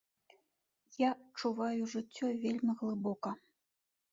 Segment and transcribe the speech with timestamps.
[1.01, 3.29] Я адчуваю жыццё вельмі глыбока.